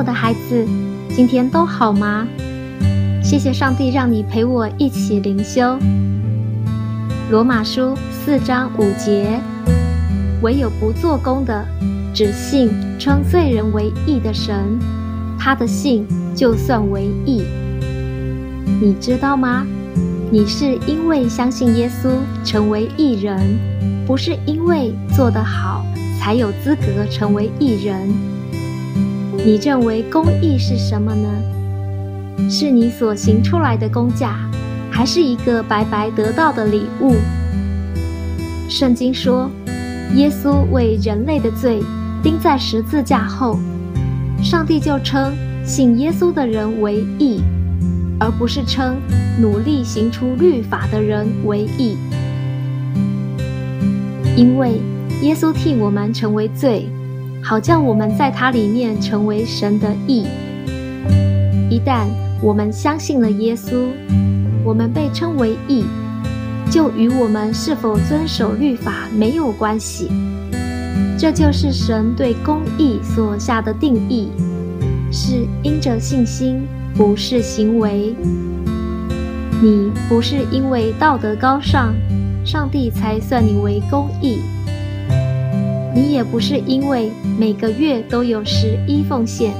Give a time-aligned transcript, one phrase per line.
[0.00, 0.66] 我的孩子，
[1.10, 2.26] 今天都好吗？
[3.22, 5.78] 谢谢上帝让你陪我一起灵修。
[7.30, 9.38] 罗马书四章五节，
[10.40, 11.66] 唯有不做工的，
[12.14, 14.78] 只信称罪人为义的神，
[15.38, 17.42] 他的信就算为义。
[18.80, 19.66] 你知道吗？
[20.30, 22.08] 你是因为相信耶稣
[22.42, 23.38] 成为义人，
[24.06, 25.84] 不是因为做得好
[26.18, 28.39] 才有资格成为义人。
[29.42, 31.28] 你认为公义是什么呢？
[32.50, 34.36] 是你所行出来的工价，
[34.90, 37.14] 还是一个白白得到的礼物？
[38.68, 39.50] 圣经说，
[40.14, 41.82] 耶稣为人类的罪
[42.22, 43.58] 钉在十字架后，
[44.42, 45.32] 上帝就称
[45.64, 47.40] 信耶稣的人为义。
[48.22, 48.98] 而不是称
[49.40, 51.96] 努力行出律法的人为义，
[54.36, 54.78] 因为
[55.22, 56.86] 耶稣替我们成为罪，
[57.42, 60.26] 好叫我们在他里面成为神的义。
[61.70, 62.06] 一旦
[62.42, 63.88] 我们相信了耶稣，
[64.64, 65.84] 我们被称为义，
[66.70, 70.08] 就与我们是否遵守律法没有关系。
[71.18, 74.28] 这就是神对公义所下的定义，
[75.12, 76.60] 是因着信心。
[76.96, 78.14] 不是行为，
[79.62, 81.94] 你不是因为道德高尚，
[82.44, 84.40] 上帝才算你为公义；
[85.94, 89.52] 你也不是因为每个月都有十一奉献，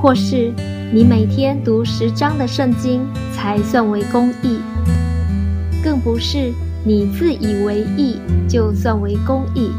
[0.00, 0.52] 或是
[0.92, 4.58] 你每天读十章的圣经才算为公义；
[5.82, 6.52] 更不是
[6.84, 8.16] 你自以为义
[8.48, 9.70] 就算为公义。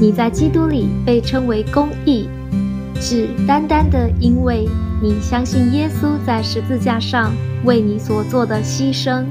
[0.00, 2.28] 你在基督里被称为公义，
[3.00, 4.68] 只单单的因为。
[5.02, 9.24] 你相信耶稣在十字架上为你所做的牺牲，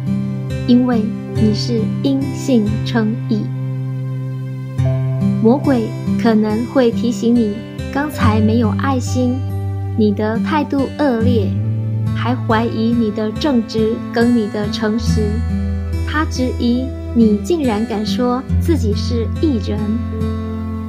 [0.68, 1.02] 因为
[1.34, 3.42] 你是因信称义。
[5.44, 5.90] 魔鬼
[6.22, 7.54] 可能会提醒你，
[7.94, 9.36] 刚才没有爱心，
[9.98, 11.52] 你的态度恶劣，
[12.16, 15.24] 还怀疑你的正直跟你的诚实。
[16.08, 19.78] 他质疑你竟然敢说自己是义人。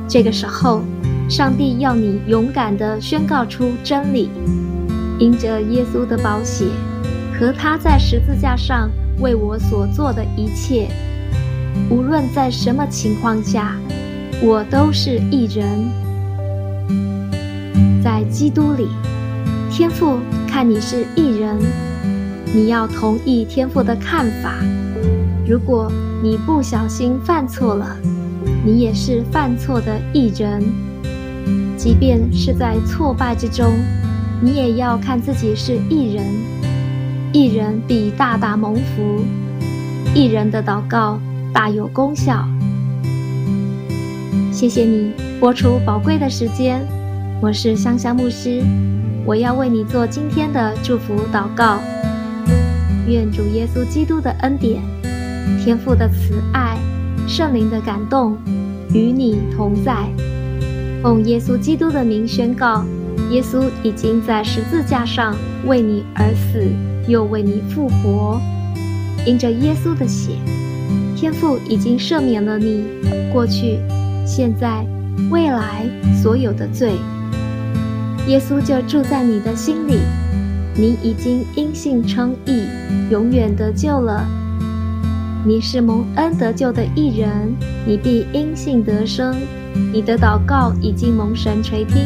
[0.06, 0.82] 这个时候，
[1.28, 4.30] 上帝要你勇敢地宣告出真理。
[5.18, 6.66] 因着耶稣的宝血
[7.36, 10.88] 和他在十字架上为我所做的一切，
[11.90, 13.74] 无论在什么情况下，
[14.46, 15.90] 我都是义人。
[18.02, 18.88] 在基督里，
[19.70, 21.56] 天父看你是义人，
[22.54, 24.56] 你要同意天父的看法。
[25.48, 25.90] 如果
[26.22, 27.96] 你不小心犯错了，
[28.62, 30.62] 你也是犯错的义人，
[31.78, 33.64] 即便是在挫败之中。
[34.42, 36.26] 你也要看自己是义人，
[37.32, 39.24] 义人必大大蒙福，
[40.14, 41.18] 义人的祷告
[41.50, 42.46] 大有功效。
[44.64, 46.80] 谢谢你拨出宝贵的时间，
[47.38, 48.62] 我是香香牧师，
[49.26, 51.80] 我要为你做今天的祝福祷告。
[53.06, 54.80] 愿主耶稣基督的恩典、
[55.62, 56.78] 天父的慈爱、
[57.28, 58.38] 圣灵的感动
[58.94, 60.08] 与你同在。
[61.02, 62.86] 奉耶稣基督的名宣告。
[63.30, 65.36] 耶稣已经在十字架上
[65.66, 66.66] 为你而死，
[67.06, 68.40] 又为你复活。
[69.26, 70.38] 因着耶稣的血，
[71.14, 72.82] 天父已经赦免了你
[73.30, 73.78] 过去、
[74.24, 74.86] 现在、
[75.30, 75.86] 未来
[76.22, 76.92] 所有的罪。
[78.26, 79.98] 耶稣就住在你的心里，
[80.74, 82.62] 你已经因信称义，
[83.10, 84.26] 永远得救了。
[85.46, 87.54] 你是蒙恩得救的义人，
[87.86, 89.36] 你必因信得生。
[89.92, 91.96] 你的祷告已经蒙神垂听。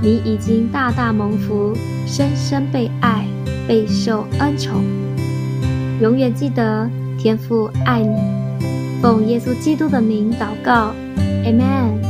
[0.00, 1.76] 你已经大大蒙福，
[2.06, 3.26] 深深被爱，
[3.68, 4.82] 备受恩宠。
[6.00, 8.16] 永远记得天父爱你，
[9.00, 10.94] 奉耶稣基督的名祷告
[11.44, 12.01] ，Amen。